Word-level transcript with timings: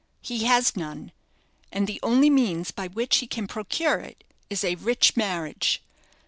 He 0.23 0.45
has 0.45 0.75
none, 0.75 1.11
and 1.71 1.85
the 1.85 1.99
only 2.01 2.31
means 2.31 2.71
by 2.71 2.87
which 2.87 3.17
he 3.17 3.27
can 3.27 3.45
procure 3.45 3.99
it 3.99 4.23
is 4.49 4.63
a 4.63 4.73
rich 4.73 5.15
marriage. 5.15 5.83